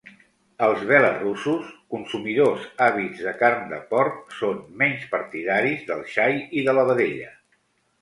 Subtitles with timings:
[0.67, 6.79] Els belarussos, consumidors àvids de carn de porc, són menys partidaris del xai i de
[6.81, 7.35] la vedella.